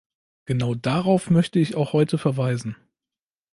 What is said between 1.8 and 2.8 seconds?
heute verweisen.